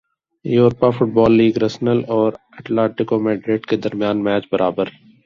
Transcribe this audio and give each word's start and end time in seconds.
Europa 0.45 0.89
football 0.89 1.31
league 1.33 1.57
Arsenal 1.57 1.99
اور 2.15 2.31
Atletico 2.53 3.19
Madrid 3.19 3.65
کے 3.65 3.77
درمیان 3.77 4.23
میچ 4.23 4.43
برابر 4.51 4.85